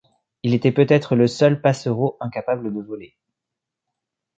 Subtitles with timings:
[0.41, 3.15] Il était peut-être le seul passereau incapable de voler.